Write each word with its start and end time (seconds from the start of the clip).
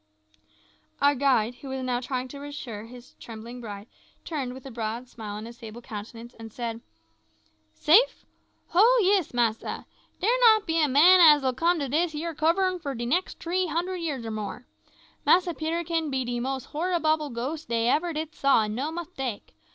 Our 0.99 1.13
guide, 1.13 1.57
who 1.61 1.67
was 1.69 1.83
now 1.83 1.99
trying 2.01 2.27
to 2.29 2.39
reassure 2.39 2.85
his 2.85 3.13
trembling 3.19 3.61
bride, 3.61 3.85
turned, 4.25 4.51
with 4.55 4.65
a 4.65 4.71
broad 4.71 5.05
grin 5.15 5.27
on 5.27 5.45
his 5.45 5.57
sable 5.59 5.83
countenance, 5.83 6.33
and 6.39 6.51
said 6.51 6.81
"Safe? 7.75 8.25
ho! 8.69 8.97
yis, 9.03 9.31
massa. 9.31 9.85
Dere 10.19 10.39
not 10.39 10.65
be 10.65 10.81
a 10.83 10.87
man 10.87 11.19
as'll 11.21 11.53
come 11.53 11.77
to 11.77 11.87
dis 11.87 12.15
yere 12.15 12.33
cuvern 12.33 12.79
for 12.79 12.95
de 12.95 13.05
nix 13.05 13.35
tree 13.35 13.67
hun'r 13.67 13.95
year 13.95 14.25
or 14.25 14.31
more. 14.31 14.65
Massa 15.23 15.53
Peterkin 15.53 16.09
be 16.09 16.25
de 16.25 16.39
most 16.39 16.69
horriboble 16.73 17.31
ghost 17.31 17.69
dey 17.69 17.87
ever 17.87 18.11
did 18.11 18.33
saw, 18.33 18.63
an' 18.63 18.73
no 18.73 18.91
mistake. 18.91 19.53